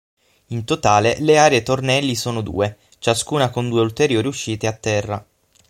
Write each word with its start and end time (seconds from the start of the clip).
In 0.47 0.65
totale 0.65 1.17
le 1.19 1.37
aree 1.37 1.61
tornelli 1.61 2.15
sono 2.15 2.41
due, 2.41 2.77
ciascuna 2.97 3.51
con 3.51 3.69
due 3.69 3.81
ulteriori 3.81 4.27
uscite 4.27 4.65
a 4.65 4.73
terra. 4.73 5.23